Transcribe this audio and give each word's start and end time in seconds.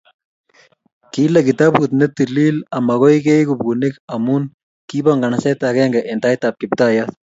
Kile 1.13 1.39
kitabut 1.47 1.91
netilil 1.99 2.55
amakoi 2.77 3.17
keegu 3.25 3.53
bunyik 3.61 3.95
amu 4.13 4.35
kibo 4.89 5.11
nganaset 5.17 5.59
agenge 5.69 5.99
eng 6.11 6.21
tait 6.23 6.41
ab 6.47 6.55
Kiptayat 6.59 7.09